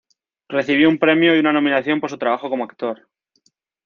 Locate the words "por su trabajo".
2.01-2.49